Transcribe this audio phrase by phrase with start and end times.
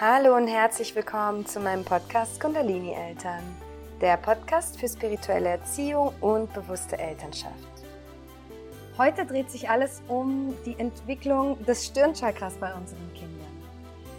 [0.00, 3.42] Hallo und herzlich willkommen zu meinem Podcast Kundalini Eltern,
[4.00, 7.52] der Podcast für spirituelle Erziehung und bewusste Elternschaft.
[8.96, 13.50] Heute dreht sich alles um die Entwicklung des Stirnchakras bei unseren Kindern.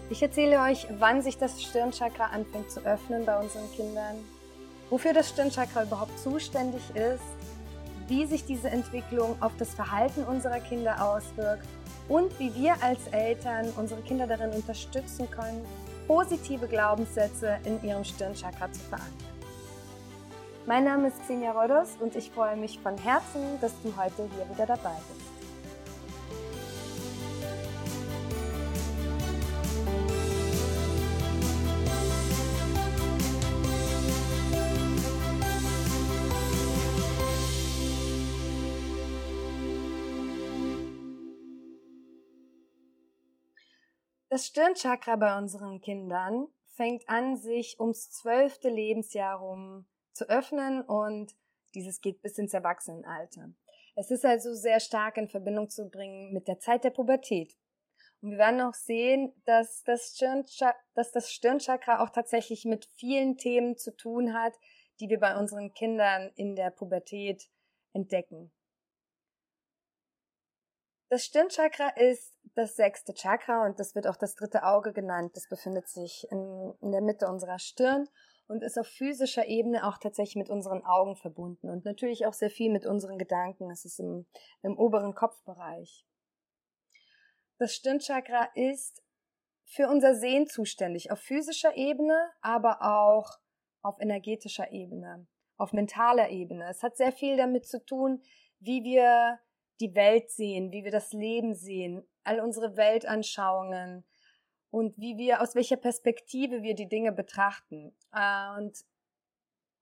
[0.09, 4.17] Ich erzähle euch, wann sich das Stirnchakra anfängt zu öffnen bei unseren Kindern,
[4.89, 7.23] wofür das Stirnchakra überhaupt zuständig ist,
[8.09, 11.65] wie sich diese Entwicklung auf das Verhalten unserer Kinder auswirkt
[12.07, 15.63] und wie wir als Eltern unsere Kinder darin unterstützen können,
[16.07, 19.13] positive Glaubenssätze in ihrem Stirnchakra zu verankern.
[20.65, 24.49] Mein Name ist Xenia Rodos und ich freue mich von Herzen, dass du heute hier
[24.51, 25.38] wieder dabei bist.
[44.39, 51.35] Das Stirnchakra bei unseren Kindern fängt an, sich ums zwölfte Lebensjahr rum zu öffnen und
[51.75, 53.49] dieses geht bis ins Erwachsenenalter.
[53.97, 57.57] Es ist also sehr stark in Verbindung zu bringen mit der Zeit der Pubertät.
[58.21, 60.17] Und wir werden auch sehen, dass das,
[60.93, 64.53] dass das Stirnchakra auch tatsächlich mit vielen Themen zu tun hat,
[65.01, 67.49] die wir bei unseren Kindern in der Pubertät
[67.91, 68.53] entdecken.
[71.09, 75.31] Das Stirnchakra ist das sechste Chakra und das wird auch das dritte Auge genannt.
[75.35, 78.07] Das befindet sich in, in, der Mitte unserer Stirn
[78.47, 82.51] und ist auf physischer Ebene auch tatsächlich mit unseren Augen verbunden und natürlich auch sehr
[82.51, 83.71] viel mit unseren Gedanken.
[83.71, 84.27] Es ist im,
[84.61, 86.05] im oberen Kopfbereich.
[87.57, 89.01] Das Stirnchakra ist
[89.65, 93.39] für unser Sehen zuständig, auf physischer Ebene, aber auch
[93.81, 96.69] auf energetischer Ebene, auf mentaler Ebene.
[96.69, 98.21] Es hat sehr viel damit zu tun,
[98.59, 99.39] wie wir
[99.79, 104.05] die Welt sehen, wie wir das Leben sehen, all unsere Weltanschauungen
[104.71, 107.95] und wie wir, aus welcher Perspektive wir die Dinge betrachten.
[108.13, 108.77] Äh, und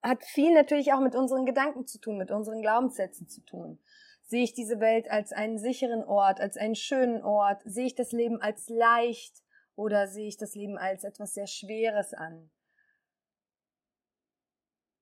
[0.04, 3.80] hat viel natürlich auch mit unseren Gedanken zu tun, mit unseren Glaubenssätzen zu tun.
[4.24, 7.62] Sehe ich diese Welt als einen sicheren Ort, als einen schönen Ort?
[7.66, 9.42] Sehe ich das Leben als leicht
[9.76, 12.50] oder sehe ich das Leben als etwas sehr Schweres an?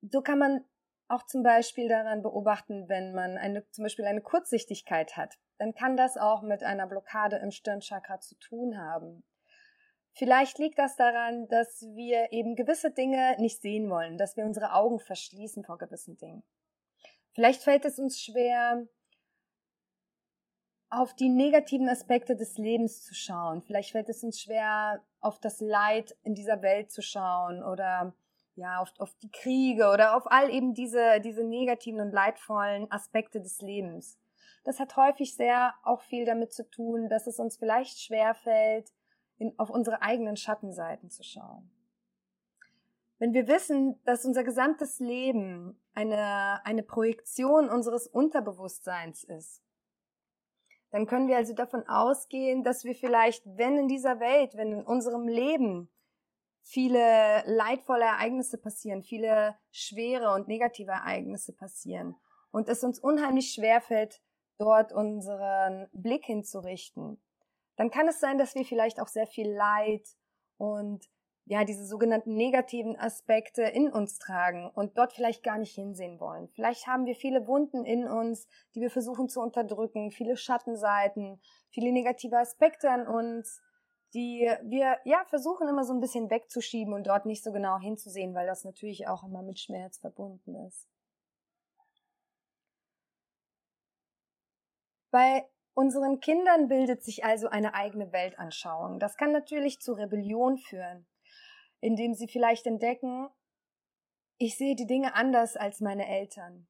[0.01, 0.63] So kann man
[1.07, 5.97] auch zum Beispiel daran beobachten, wenn man eine, zum Beispiel eine Kurzsichtigkeit hat, dann kann
[5.97, 9.23] das auch mit einer Blockade im Stirnchakra zu tun haben.
[10.13, 14.73] Vielleicht liegt das daran, dass wir eben gewisse Dinge nicht sehen wollen, dass wir unsere
[14.73, 16.43] Augen verschließen vor gewissen Dingen.
[17.33, 18.87] Vielleicht fällt es uns schwer,
[20.89, 23.61] auf die negativen Aspekte des Lebens zu schauen.
[23.61, 28.15] Vielleicht fällt es uns schwer, auf das Leid in dieser Welt zu schauen oder
[28.55, 33.41] ja, auf, auf die Kriege oder auf all eben diese, diese negativen und leidvollen Aspekte
[33.41, 34.17] des Lebens.
[34.63, 38.91] Das hat häufig sehr auch viel damit zu tun, dass es uns vielleicht schwerfällt,
[39.37, 41.69] in, auf unsere eigenen Schattenseiten zu schauen.
[43.17, 49.61] Wenn wir wissen, dass unser gesamtes Leben eine, eine Projektion unseres Unterbewusstseins ist,
[50.91, 54.83] dann können wir also davon ausgehen, dass wir vielleicht, wenn in dieser Welt, wenn in
[54.83, 55.89] unserem Leben
[56.65, 62.15] viele leidvolle Ereignisse passieren, viele schwere und negative Ereignisse passieren.
[62.51, 64.21] Und es uns unheimlich schwer fällt,
[64.57, 67.21] dort unseren Blick hinzurichten,
[67.75, 70.07] dann kann es sein, dass wir vielleicht auch sehr viel Leid
[70.57, 71.05] und
[71.47, 76.47] ja, diese sogenannten negativen Aspekte in uns tragen und dort vielleicht gar nicht hinsehen wollen.
[76.49, 81.39] Vielleicht haben wir viele Wunden in uns, die wir versuchen zu unterdrücken, viele Schattenseiten,
[81.69, 83.61] viele negative Aspekte an uns,
[84.15, 88.33] die wir ja versuchen immer so ein bisschen wegzuschieben und dort nicht so genau hinzusehen,
[88.33, 90.87] weil das natürlich auch immer mit Schmerz verbunden ist.
[95.11, 98.99] Bei unseren Kindern bildet sich also eine eigene Weltanschauung.
[98.99, 101.05] Das kann natürlich zu Rebellion führen,
[101.81, 103.29] indem sie vielleicht entdecken,
[104.37, 106.67] ich sehe die Dinge anders als meine Eltern.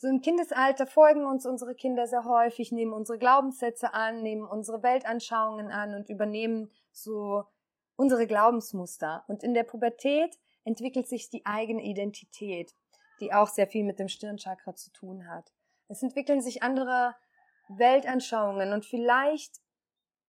[0.00, 4.82] So im Kindesalter folgen uns unsere Kinder sehr häufig, nehmen unsere Glaubenssätze an, nehmen unsere
[4.82, 7.44] Weltanschauungen an und übernehmen so
[7.96, 9.24] unsere Glaubensmuster.
[9.28, 12.74] Und in der Pubertät entwickelt sich die eigene Identität,
[13.20, 15.52] die auch sehr viel mit dem Stirnchakra zu tun hat.
[15.88, 17.14] Es entwickeln sich andere
[17.68, 19.60] Weltanschauungen und vielleicht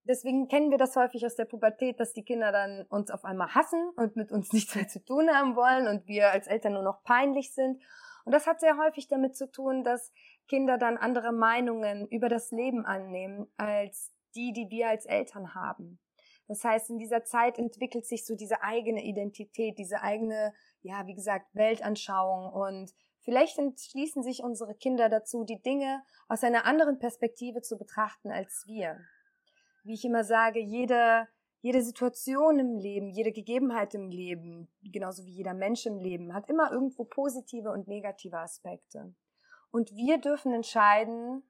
[0.03, 3.55] deswegen kennen wir das häufig aus der Pubertät, dass die Kinder dann uns auf einmal
[3.55, 6.83] hassen und mit uns nichts mehr zu tun haben wollen und wir als Eltern nur
[6.83, 7.81] noch peinlich sind.
[8.25, 10.11] Und das hat sehr häufig damit zu tun, dass
[10.47, 15.99] Kinder dann andere Meinungen über das Leben annehmen als die, die wir als Eltern haben.
[16.47, 21.13] Das heißt, in dieser Zeit entwickelt sich so diese eigene Identität, diese eigene, ja, wie
[21.13, 22.91] gesagt, Weltanschauung und
[23.21, 28.65] vielleicht entschließen sich unsere Kinder dazu, die Dinge aus einer anderen Perspektive zu betrachten als
[28.67, 28.99] wir.
[29.83, 31.27] Wie ich immer sage, jede,
[31.61, 36.49] jede Situation im Leben, jede Gegebenheit im Leben, genauso wie jeder Mensch im Leben, hat
[36.49, 39.13] immer irgendwo positive und negative Aspekte.
[39.71, 41.43] Und wir dürfen entscheiden,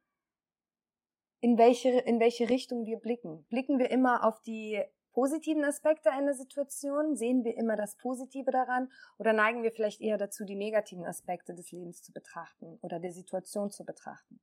[1.40, 3.46] in welche, in welche Richtung wir blicken.
[3.50, 7.16] Blicken wir immer auf die positiven Aspekte einer Situation?
[7.16, 8.92] Sehen wir immer das Positive daran?
[9.18, 13.12] Oder neigen wir vielleicht eher dazu, die negativen Aspekte des Lebens zu betrachten oder der
[13.12, 14.40] Situation zu betrachten?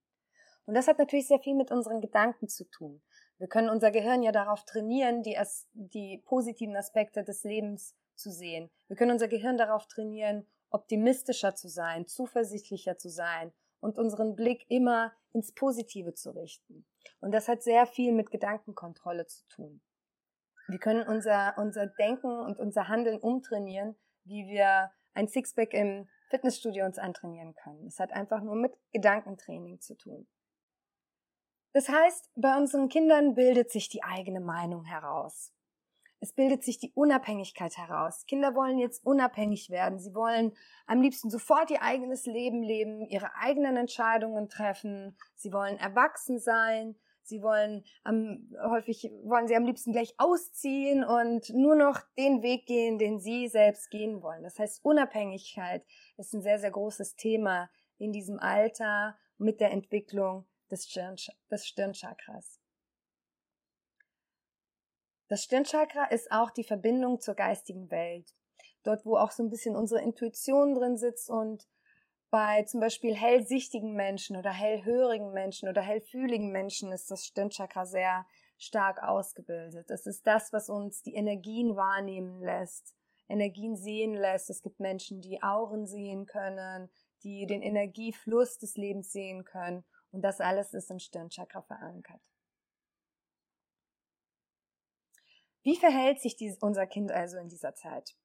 [0.67, 3.01] Und das hat natürlich sehr viel mit unseren Gedanken zu tun.
[3.39, 5.37] Wir können unser Gehirn ja darauf trainieren, die,
[5.73, 8.71] die positiven Aspekte des Lebens zu sehen.
[8.89, 14.67] Wir können unser Gehirn darauf trainieren, optimistischer zu sein, zuversichtlicher zu sein und unseren Blick
[14.69, 16.85] immer ins Positive zu richten.
[17.21, 19.81] Und das hat sehr viel mit Gedankenkontrolle zu tun.
[20.67, 26.85] Wir können unser, unser Denken und unser Handeln umtrainieren, wie wir ein Sixpack im Fitnessstudio
[26.85, 27.87] uns antrainieren können.
[27.87, 30.29] Es hat einfach nur mit Gedankentraining zu tun.
[31.73, 35.53] Das heißt, bei unseren Kindern bildet sich die eigene Meinung heraus.
[36.21, 38.25] Es bildet sich die Unabhängigkeit heraus.
[38.27, 40.01] Kinder wollen jetzt unabhängig werden.
[40.01, 40.53] Sie wollen
[40.87, 45.17] am liebsten sofort ihr eigenes Leben leben, ihre eigenen Entscheidungen treffen.
[45.37, 46.97] Sie wollen erwachsen sein.
[47.23, 52.67] Sie wollen am, häufig wollen sie am liebsten gleich ausziehen und nur noch den Weg
[52.67, 54.43] gehen, den sie selbst gehen wollen.
[54.43, 55.85] Das heißt, Unabhängigkeit
[56.17, 61.17] ist ein sehr, sehr großes Thema in diesem Alter mit der Entwicklung des, Stirn,
[61.51, 62.61] des Stirnchakras.
[65.29, 68.35] Das Stirnchakra ist auch die Verbindung zur geistigen Welt.
[68.83, 71.69] Dort, wo auch so ein bisschen unsere Intuition drin sitzt und
[72.31, 78.27] bei zum Beispiel hellsichtigen Menschen oder hellhörigen Menschen oder hellfühligen Menschen ist das Stirnchakra sehr
[78.59, 79.89] stark ausgebildet.
[79.89, 82.95] Das ist das, was uns die Energien wahrnehmen lässt,
[83.29, 84.51] Energien sehen lässt.
[84.51, 86.91] Es gibt Menschen, die Auren sehen können,
[87.23, 89.85] die den Energiefluss des Lebens sehen können.
[90.11, 92.21] Und das alles ist im Stirnchakra verankert.
[95.63, 98.17] Wie verhält sich dies, unser Kind also in dieser Zeit?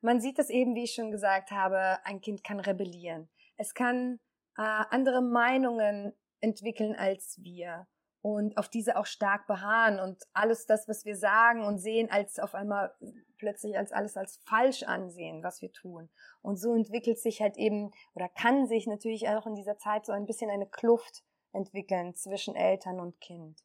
[0.00, 3.28] Man sieht es eben, wie ich schon gesagt habe, ein Kind kann rebellieren.
[3.56, 4.20] Es kann
[4.56, 7.88] äh, andere Meinungen entwickeln als wir
[8.20, 12.38] und auf diese auch stark beharren und alles das, was wir sagen und sehen, als
[12.38, 12.92] auf einmal
[13.38, 16.10] plötzlich als alles als falsch ansehen, was wir tun.
[16.42, 20.12] Und so entwickelt sich halt eben oder kann sich natürlich auch in dieser Zeit so
[20.12, 21.22] ein bisschen eine Kluft
[21.52, 23.62] entwickeln zwischen Eltern und Kind.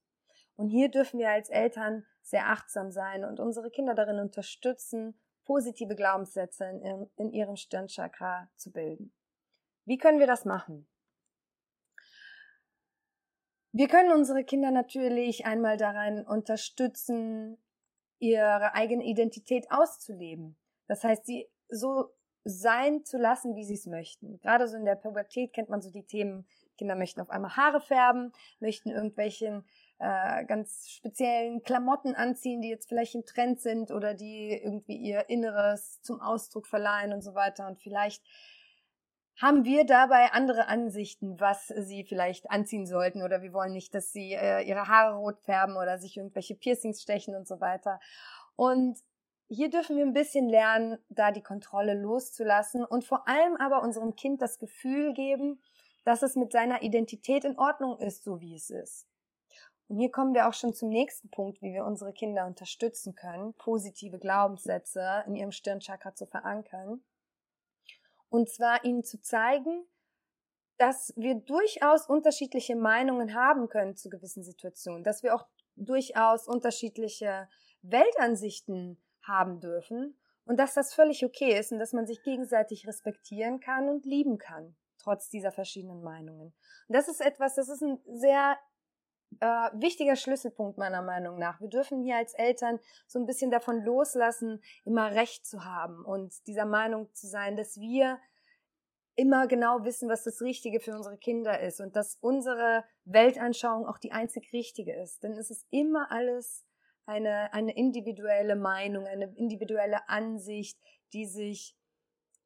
[0.55, 5.95] Und hier dürfen wir als Eltern sehr achtsam sein und unsere Kinder darin unterstützen, positive
[5.95, 9.13] Glaubenssätze in, in ihrem Stirnchakra zu bilden.
[9.85, 10.87] Wie können wir das machen?
[13.75, 17.57] Wir können unsere Kinder natürlich einmal daran unterstützen,
[18.19, 20.55] ihre eigene Identität auszuleben.
[20.87, 24.39] Das heißt, sie so sein zu lassen, wie sie es möchten.
[24.41, 26.45] Gerade so in der Pubertät kennt man so die Themen,
[26.77, 29.65] Kinder möchten auf einmal Haare färben, möchten irgendwelchen
[29.97, 35.29] äh, ganz speziellen Klamotten anziehen, die jetzt vielleicht im Trend sind oder die irgendwie ihr
[35.29, 37.65] Inneres zum Ausdruck verleihen und so weiter.
[37.67, 38.23] Und vielleicht
[39.41, 44.11] haben wir dabei andere Ansichten, was sie vielleicht anziehen sollten oder wir wollen nicht, dass
[44.11, 47.99] sie äh, ihre Haare rot färben oder sich irgendwelche Piercings stechen und so weiter.
[48.55, 48.99] Und
[49.47, 54.15] hier dürfen wir ein bisschen lernen, da die Kontrolle loszulassen und vor allem aber unserem
[54.15, 55.61] Kind das Gefühl geben,
[56.03, 59.07] dass es mit seiner Identität in Ordnung ist, so wie es ist.
[59.87, 63.53] Und hier kommen wir auch schon zum nächsten Punkt, wie wir unsere Kinder unterstützen können,
[63.55, 67.03] positive Glaubenssätze in ihrem Stirnchakra zu verankern.
[68.33, 69.85] Und zwar ihnen zu zeigen,
[70.79, 77.47] dass wir durchaus unterschiedliche Meinungen haben können zu gewissen Situationen, dass wir auch durchaus unterschiedliche
[77.83, 83.59] Weltansichten haben dürfen und dass das völlig okay ist und dass man sich gegenseitig respektieren
[83.59, 86.55] kann und lieben kann, trotz dieser verschiedenen Meinungen.
[86.87, 88.57] Und das ist etwas, das ist ein sehr
[89.39, 91.59] äh, wichtiger Schlüsselpunkt meiner Meinung nach.
[91.61, 96.47] Wir dürfen hier als Eltern so ein bisschen davon loslassen, immer Recht zu haben und
[96.47, 98.19] dieser Meinung zu sein, dass wir
[99.15, 103.99] immer genau wissen, was das Richtige für unsere Kinder ist und dass unsere Weltanschauung auch
[103.99, 105.23] die einzig richtige ist.
[105.23, 106.65] Denn es ist immer alles
[107.05, 110.79] eine, eine individuelle Meinung, eine individuelle Ansicht,
[111.13, 111.75] die sich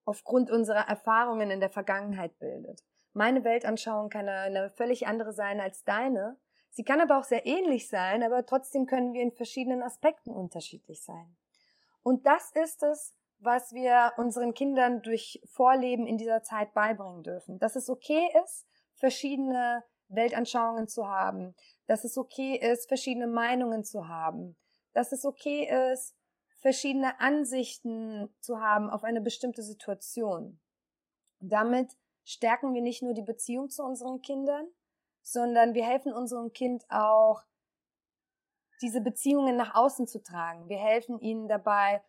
[0.06, 2.84] aufgrund unserer Erfahrungen in der Vergangenheit bildet.
[3.14, 6.38] Meine Weltanschauung kann eine völlig andere sein als deine.
[6.78, 11.02] Sie kann aber auch sehr ähnlich sein, aber trotzdem können wir in verschiedenen Aspekten unterschiedlich
[11.02, 11.36] sein.
[12.04, 17.58] Und das ist es, was wir unseren Kindern durch Vorleben in dieser Zeit beibringen dürfen.
[17.58, 21.56] Dass es okay ist, verschiedene Weltanschauungen zu haben,
[21.88, 24.56] dass es okay ist, verschiedene Meinungen zu haben,
[24.94, 26.16] dass es okay ist,
[26.58, 30.60] verschiedene Ansichten zu haben auf eine bestimmte Situation.
[31.40, 34.68] damit stärken wir nicht nur die Beziehung zu unseren Kindern,
[35.28, 37.44] sondern wir helfen unserem Kind auch,
[38.82, 40.70] diese Beziehungen nach außen zu tragen.
[40.70, 42.02] Wir helfen ihnen dabei,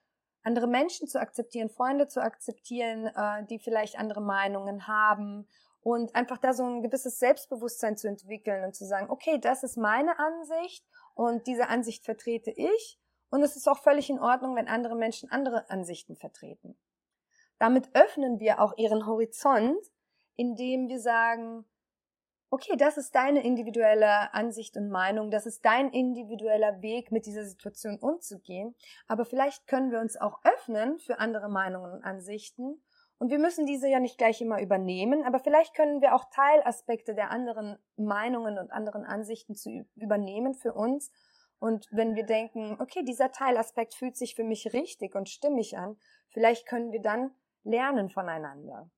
[0.42, 5.48] andere Menschen zu akzeptieren, Freunde zu akzeptieren, äh, die vielleicht andere Meinungen haben
[5.80, 9.76] und einfach da so ein gewisses Selbstbewusstsein zu entwickeln und zu sagen, okay, das ist
[9.76, 14.68] meine Ansicht und diese Ansicht vertrete ich und es ist auch völlig in Ordnung, wenn
[14.68, 16.78] andere Menschen andere Ansichten vertreten.
[17.58, 19.80] Damit öffnen wir auch ihren Horizont,
[20.36, 21.64] indem wir sagen,
[22.50, 27.44] okay, das ist deine individuelle Ansicht und Meinung, das ist dein individueller Weg, mit dieser
[27.44, 28.74] Situation umzugehen,
[29.06, 32.80] aber vielleicht können wir uns auch öffnen für andere Meinungen und Ansichten
[33.18, 37.14] und wir müssen diese ja nicht gleich immer übernehmen, aber vielleicht können wir auch Teilaspekte
[37.14, 41.10] der anderen Meinungen und anderen Ansichten zu übernehmen für uns.
[41.58, 45.98] Und wenn wir denken, okay, dieser Teilaspekt fühlt sich für mich richtig und stimmig an,
[46.28, 47.32] vielleicht können wir dann
[47.64, 48.88] lernen voneinander.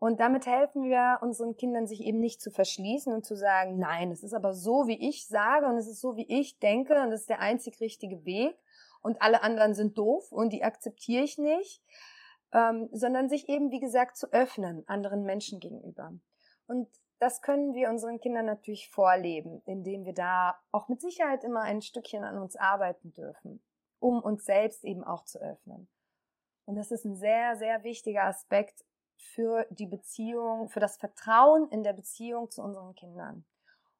[0.00, 4.10] Und damit helfen wir unseren Kindern, sich eben nicht zu verschließen und zu sagen, nein,
[4.10, 7.12] es ist aber so, wie ich sage und es ist so, wie ich denke und
[7.12, 8.56] es ist der einzig richtige Weg
[9.02, 11.82] und alle anderen sind doof und die akzeptiere ich nicht,
[12.52, 16.14] ähm, sondern sich eben, wie gesagt, zu öffnen anderen Menschen gegenüber.
[16.66, 16.88] Und
[17.18, 21.82] das können wir unseren Kindern natürlich vorleben, indem wir da auch mit Sicherheit immer ein
[21.82, 23.62] Stückchen an uns arbeiten dürfen,
[23.98, 25.88] um uns selbst eben auch zu öffnen.
[26.64, 28.82] Und das ist ein sehr, sehr wichtiger Aspekt
[29.20, 33.44] für die Beziehung, für das Vertrauen in der Beziehung zu unseren Kindern.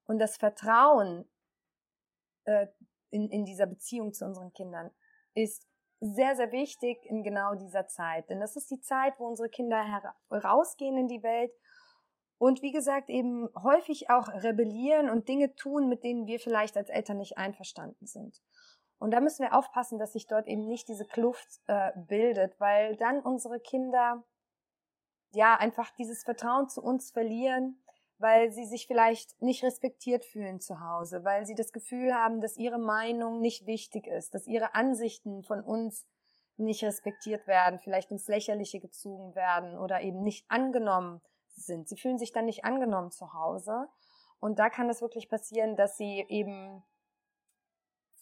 [0.04, 1.28] Und das Vertrauen
[2.44, 2.66] äh,
[3.10, 4.90] in, in dieser Beziehung zu unseren Kindern
[5.34, 5.66] ist
[6.00, 8.30] sehr, sehr wichtig in genau dieser Zeit.
[8.30, 9.84] Denn das ist die Zeit, wo unsere Kinder
[10.30, 11.52] herausgehen in die Welt
[12.38, 16.88] und wie gesagt eben häufig auch rebellieren und Dinge tun, mit denen wir vielleicht als
[16.88, 18.40] Eltern nicht einverstanden sind.
[18.98, 22.96] Und da müssen wir aufpassen, dass sich dort eben nicht diese Kluft äh, bildet, weil
[22.96, 24.24] dann unsere Kinder
[25.32, 27.82] ja einfach dieses Vertrauen zu uns verlieren,
[28.18, 32.56] weil sie sich vielleicht nicht respektiert fühlen zu Hause, weil sie das Gefühl haben, dass
[32.56, 36.06] ihre Meinung nicht wichtig ist, dass ihre Ansichten von uns
[36.56, 41.88] nicht respektiert werden, vielleicht ins Lächerliche gezogen werden oder eben nicht angenommen sind.
[41.88, 43.88] Sie fühlen sich dann nicht angenommen zu Hause.
[44.38, 46.82] Und da kann es wirklich passieren, dass sie eben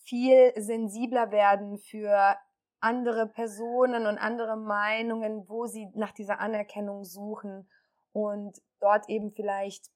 [0.05, 2.37] viel sensibler werden für
[2.81, 7.69] andere Personen und andere Meinungen, wo sie nach dieser Anerkennung suchen
[8.13, 9.91] und dort eben vielleicht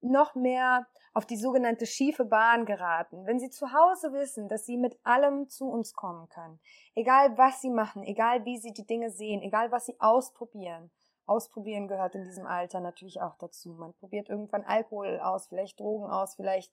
[0.00, 3.24] noch mehr auf die sogenannte schiefe Bahn geraten.
[3.26, 6.60] Wenn sie zu Hause wissen, dass sie mit allem zu uns kommen können,
[6.94, 10.90] egal was sie machen, egal wie sie die Dinge sehen, egal was sie ausprobieren.
[11.26, 13.72] Ausprobieren gehört in diesem Alter natürlich auch dazu.
[13.72, 16.70] Man probiert irgendwann Alkohol aus, vielleicht Drogen aus, vielleicht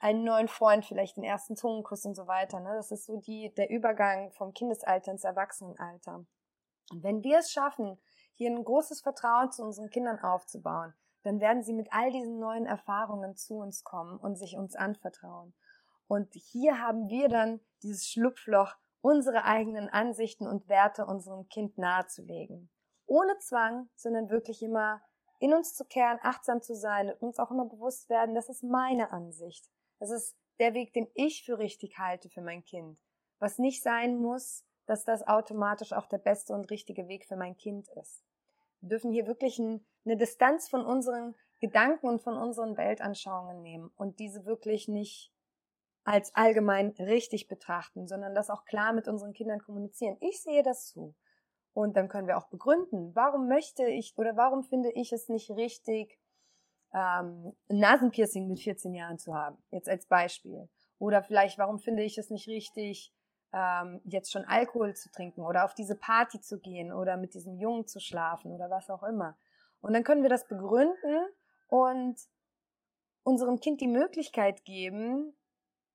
[0.00, 2.58] einen neuen Freund, vielleicht den ersten Zungenkuss und so weiter.
[2.58, 2.74] Ne?
[2.74, 6.24] Das ist so die, der Übergang vom Kindesalter ins Erwachsenenalter.
[6.90, 8.00] Und wenn wir es schaffen,
[8.34, 12.64] hier ein großes Vertrauen zu unseren Kindern aufzubauen, dann werden sie mit all diesen neuen
[12.64, 15.54] Erfahrungen zu uns kommen und sich uns anvertrauen.
[16.08, 22.70] Und hier haben wir dann dieses Schlupfloch, unsere eigenen Ansichten und Werte unserem Kind nahezulegen.
[23.06, 25.02] Ohne Zwang, sondern wirklich immer
[25.40, 28.62] in uns zu kehren, achtsam zu sein und uns auch immer bewusst werden, das ist
[28.62, 29.70] meine Ansicht.
[30.00, 32.98] Das ist der Weg, den ich für richtig halte für mein Kind.
[33.38, 37.56] Was nicht sein muss, dass das automatisch auch der beste und richtige Weg für mein
[37.56, 38.24] Kind ist.
[38.80, 43.90] Wir dürfen hier wirklich ein, eine Distanz von unseren Gedanken und von unseren Weltanschauungen nehmen
[43.96, 45.32] und diese wirklich nicht
[46.04, 50.16] als allgemein richtig betrachten, sondern das auch klar mit unseren Kindern kommunizieren.
[50.20, 51.14] Ich sehe das zu.
[51.72, 55.50] Und dann können wir auch begründen, warum möchte ich oder warum finde ich es nicht
[55.50, 56.18] richtig,
[56.92, 59.58] ähm, ein Nasenpiercing mit 14 Jahren zu haben.
[59.70, 60.68] Jetzt als Beispiel.
[60.98, 63.12] Oder vielleicht, warum finde ich es nicht richtig,
[63.52, 67.58] ähm, jetzt schon Alkohol zu trinken oder auf diese Party zu gehen oder mit diesem
[67.58, 69.36] Jungen zu schlafen oder was auch immer.
[69.80, 71.26] Und dann können wir das begründen
[71.68, 72.20] und
[73.22, 75.34] unserem Kind die Möglichkeit geben,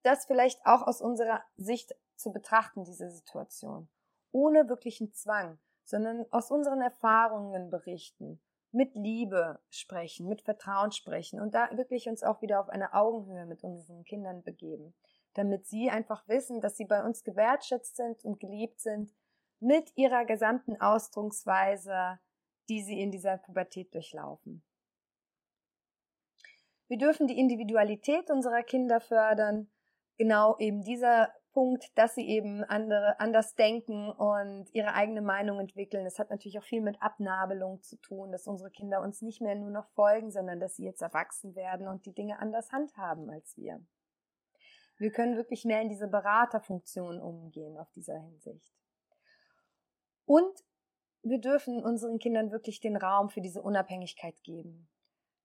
[0.03, 3.89] das vielleicht auch aus unserer Sicht zu betrachten, diese Situation.
[4.31, 8.41] Ohne wirklichen Zwang, sondern aus unseren Erfahrungen berichten,
[8.75, 13.45] mit Liebe sprechen, mit Vertrauen sprechen und da wirklich uns auch wieder auf eine Augenhöhe
[13.45, 14.93] mit unseren Kindern begeben
[15.35, 19.13] damit sie einfach wissen, dass sie bei uns gewertschätzt sind und geliebt sind
[19.59, 22.19] mit ihrer gesamten Ausdrucksweise,
[22.69, 24.63] die sie in dieser Pubertät durchlaufen.
[26.87, 29.69] Wir dürfen die Individualität unserer Kinder fördern,
[30.17, 36.03] genau eben dieser Punkt, dass sie eben andere anders denken und ihre eigene Meinung entwickeln.
[36.03, 39.55] Das hat natürlich auch viel mit Abnabelung zu tun, dass unsere Kinder uns nicht mehr
[39.55, 43.55] nur noch folgen, sondern dass sie jetzt erwachsen werden und die Dinge anders handhaben als
[43.55, 43.79] wir.
[44.97, 48.75] Wir können wirklich mehr in diese Beraterfunktion umgehen auf dieser Hinsicht.
[50.25, 50.65] Und
[51.21, 54.89] wir dürfen unseren Kindern wirklich den Raum für diese Unabhängigkeit geben.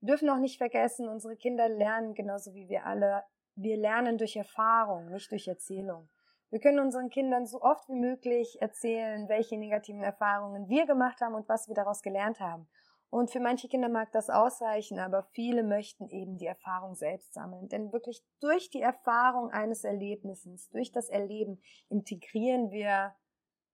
[0.01, 3.23] Wir dürfen auch nicht vergessen, unsere Kinder lernen genauso wie wir alle
[3.55, 6.09] wir lernen durch Erfahrung, nicht durch Erzählung.
[6.51, 11.35] Wir können unseren Kindern so oft wie möglich erzählen, welche negativen Erfahrungen wir gemacht haben
[11.35, 12.69] und was wir daraus gelernt haben.
[13.11, 17.69] Und für manche Kinder mag das ausreichen, aber viele möchten eben die Erfahrung selbst sammeln.
[17.69, 23.15] Denn wirklich durch die Erfahrung eines Erlebnisses, durch das Erleben integrieren wir,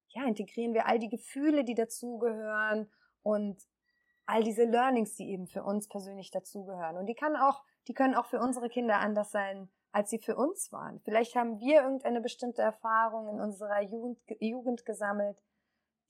[0.09, 2.90] ja, integrieren wir all die Gefühle, die dazugehören
[3.23, 3.62] und
[4.25, 6.97] all diese Learnings, die eben für uns persönlich dazugehören.
[6.97, 10.36] Und die kann auch, die können auch für unsere Kinder anders sein, als sie für
[10.36, 11.00] uns waren.
[11.00, 15.42] Vielleicht haben wir irgendeine bestimmte Erfahrung in unserer Jugend, Jugend gesammelt,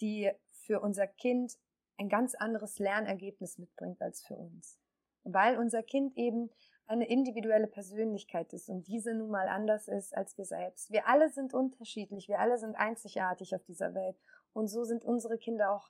[0.00, 0.30] die
[0.66, 1.56] für unser Kind
[1.98, 4.78] ein ganz anderes Lernergebnis mitbringt als für uns.
[5.24, 6.50] Weil unser Kind eben
[6.86, 10.90] eine individuelle Persönlichkeit ist und diese nun mal anders ist als wir selbst.
[10.90, 14.16] Wir alle sind unterschiedlich, wir alle sind einzigartig auf dieser Welt
[14.52, 15.88] und so sind unsere Kinder auch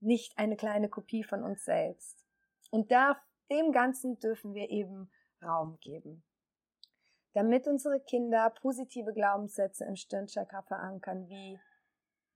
[0.00, 2.24] nicht eine kleine Kopie von uns selbst.
[2.70, 3.20] Und da,
[3.50, 5.10] dem Ganzen dürfen wir eben
[5.42, 6.24] Raum geben.
[7.34, 11.58] Damit unsere Kinder positive Glaubenssätze im Stirnchakra verankern, wie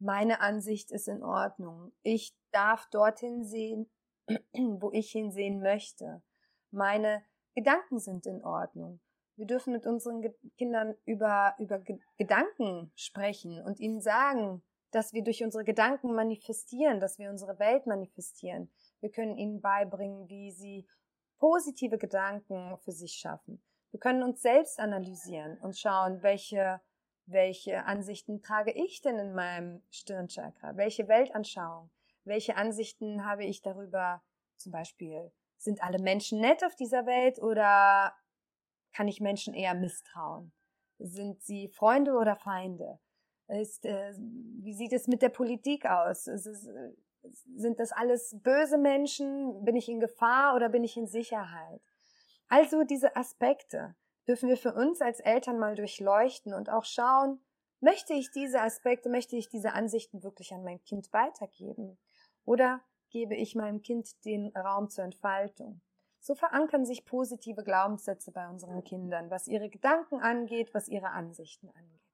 [0.00, 3.91] meine Ansicht ist in Ordnung, ich darf dorthin sehen,
[4.53, 6.23] wo ich hinsehen möchte,
[6.71, 7.23] meine
[7.55, 9.00] Gedanken sind in Ordnung.
[9.37, 10.25] Wir dürfen mit unseren
[10.57, 11.81] Kindern über, über
[12.17, 17.87] Gedanken sprechen und ihnen sagen, dass wir durch unsere Gedanken manifestieren, dass wir unsere Welt
[17.87, 18.71] manifestieren.
[19.00, 20.88] Wir können ihnen beibringen, wie sie
[21.38, 23.62] positive Gedanken für sich schaffen.
[23.90, 26.80] Wir können uns selbst analysieren und schauen, welche,
[27.26, 30.76] welche Ansichten trage ich denn in meinem Stirnchakra?
[30.76, 31.90] Welche Weltanschauung?
[32.25, 34.23] Welche Ansichten habe ich darüber?
[34.57, 38.12] Zum Beispiel, sind alle Menschen nett auf dieser Welt oder
[38.92, 40.52] kann ich Menschen eher misstrauen?
[40.99, 42.99] Sind sie Freunde oder Feinde?
[43.47, 46.26] Ist, äh, wie sieht es mit der Politik aus?
[46.26, 46.92] Es, äh,
[47.56, 49.64] sind das alles böse Menschen?
[49.64, 51.81] Bin ich in Gefahr oder bin ich in Sicherheit?
[52.48, 53.94] Also diese Aspekte
[54.26, 57.40] dürfen wir für uns als Eltern mal durchleuchten und auch schauen,
[57.81, 61.98] möchte ich diese Aspekte, möchte ich diese Ansichten wirklich an mein Kind weitergeben?
[62.44, 65.81] Oder gebe ich meinem Kind den Raum zur Entfaltung?
[66.20, 71.68] So verankern sich positive Glaubenssätze bei unseren Kindern, was ihre Gedanken angeht, was ihre Ansichten
[71.70, 72.08] angeht.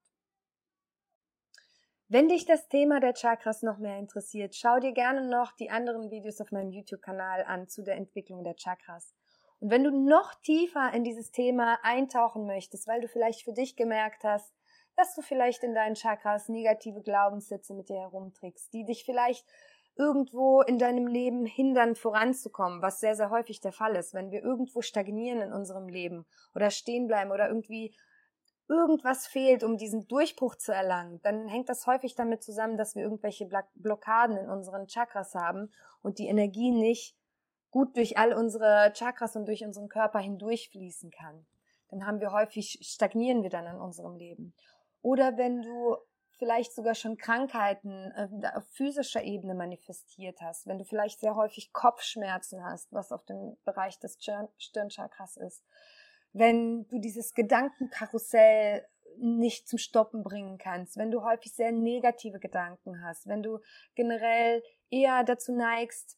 [2.15, 6.11] Wenn dich das Thema der Chakras noch mehr interessiert, schau dir gerne noch die anderen
[6.11, 9.13] Videos auf meinem YouTube-Kanal an zu der Entwicklung der Chakras.
[9.59, 13.75] Und wenn du noch tiefer in dieses Thema eintauchen möchtest, weil du vielleicht für dich
[13.75, 14.53] gemerkt hast,
[14.95, 19.45] dass du vielleicht in deinen Chakras negative Glaubenssätze mit dir herumträgst, die dich vielleicht
[19.97, 24.41] irgendwo in deinem Leben hindern, voranzukommen, was sehr, sehr häufig der Fall ist, wenn wir
[24.41, 27.93] irgendwo stagnieren in unserem Leben oder stehen bleiben oder irgendwie
[28.67, 33.03] irgendwas fehlt, um diesen Durchbruch zu erlangen, dann hängt das häufig damit zusammen, dass wir
[33.03, 37.15] irgendwelche Blockaden in unseren Chakras haben und die Energie nicht
[37.69, 41.45] gut durch all unsere Chakras und durch unseren Körper hindurchfließen kann.
[41.89, 44.53] Dann haben wir häufig, stagnieren wir dann in unserem Leben.
[45.01, 45.97] Oder wenn du
[46.37, 51.71] vielleicht sogar schon Krankheiten äh, auf physischer Ebene manifestiert hast, wenn du vielleicht sehr häufig
[51.73, 54.17] Kopfschmerzen hast, was auf dem Bereich des
[54.57, 55.63] Stirnchakras ist,
[56.35, 58.85] wenn du dieses Gedankenkarussell
[59.17, 63.59] nicht zum Stoppen bringen kannst, wenn du häufig sehr negative Gedanken hast, wenn du
[63.95, 66.17] generell eher dazu neigst,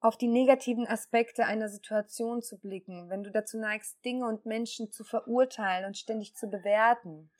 [0.00, 4.90] auf die negativen Aspekte einer Situation zu blicken, wenn du dazu neigst, Dinge und Menschen
[4.90, 7.30] zu verurteilen und ständig zu bewerten,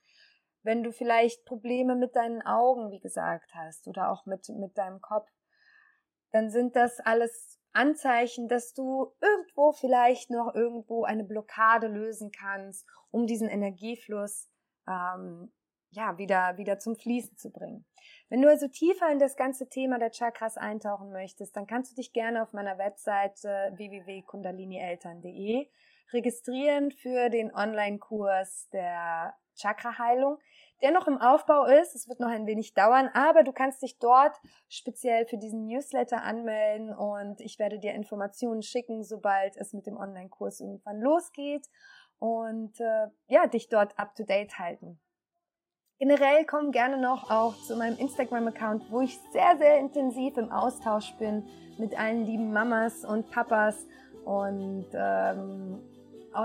[0.63, 5.01] wenn du vielleicht Probleme mit deinen Augen, wie gesagt hast, oder auch mit, mit deinem
[5.01, 5.31] Kopf,
[6.33, 12.87] dann sind das alles Anzeichen, dass du irgendwo vielleicht noch irgendwo eine Blockade lösen kannst,
[13.11, 14.49] um diesen Energiefluss
[14.89, 15.53] ähm,
[15.91, 17.85] ja wieder wieder zum Fließen zu bringen.
[18.29, 21.97] Wenn du also tiefer in das ganze Thema der Chakras eintauchen möchtest, dann kannst du
[21.97, 25.69] dich gerne auf meiner Webseite www.kundalinieltern.de
[26.13, 30.39] registrieren für den Online-Kurs der Chakra-Heilung
[30.83, 31.95] der noch im Aufbau ist.
[31.95, 34.37] Es wird noch ein wenig dauern, aber du kannst dich dort
[34.69, 39.97] speziell für diesen Newsletter anmelden und ich werde dir Informationen schicken, sobald es mit dem
[39.97, 41.67] Online-Kurs irgendwann losgeht
[42.19, 45.01] und äh, ja, dich dort up to date halten.
[45.99, 51.15] Generell komm gerne noch auch zu meinem Instagram-Account, wo ich sehr, sehr intensiv im Austausch
[51.19, 51.47] bin
[51.79, 53.87] mit allen lieben Mamas und Papas
[54.25, 55.83] und ähm,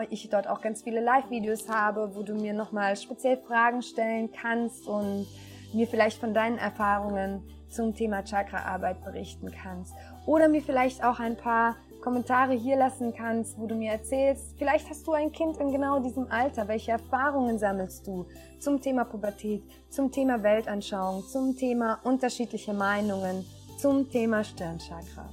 [0.09, 4.87] ich dort auch ganz viele Live-Videos habe, wo du mir nochmal speziell Fragen stellen kannst
[4.87, 5.27] und
[5.73, 9.93] mir vielleicht von deinen Erfahrungen zum Thema Chakra-Arbeit berichten kannst.
[10.25, 14.89] Oder mir vielleicht auch ein paar Kommentare hier lassen kannst, wo du mir erzählst, vielleicht
[14.89, 18.27] hast du ein Kind in genau diesem Alter, welche Erfahrungen sammelst du
[18.59, 23.43] zum Thema Pubertät, zum Thema Weltanschauung, zum Thema unterschiedliche Meinungen,
[23.79, 25.29] zum Thema Stirnchakra.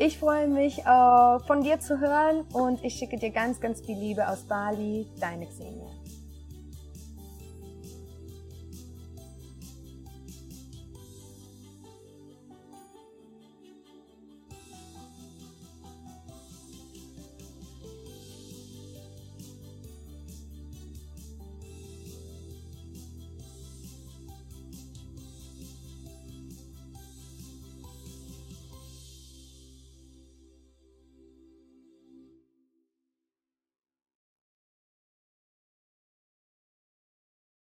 [0.00, 3.98] Ich freue mich, äh, von dir zu hören und ich schicke dir ganz, ganz viel
[3.98, 5.08] Liebe aus Bali.
[5.18, 5.97] Deine Xenia.